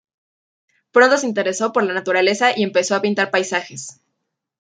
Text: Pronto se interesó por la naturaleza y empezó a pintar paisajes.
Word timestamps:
Pronto 0.91 1.15
se 1.17 1.27
interesó 1.27 1.71
por 1.71 1.83
la 1.83 1.93
naturaleza 1.93 2.53
y 2.57 2.63
empezó 2.63 2.95
a 2.95 3.01
pintar 3.03 3.29
paisajes. 3.29 4.01